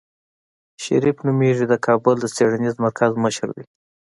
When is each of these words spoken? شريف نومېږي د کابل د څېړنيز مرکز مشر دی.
شريف 0.83 1.17
نومېږي 1.25 1.65
د 1.69 1.73
کابل 1.85 2.15
د 2.19 2.25
څېړنيز 2.35 2.75
مرکز 2.85 3.11
مشر 3.23 3.47
دی. 3.55 3.65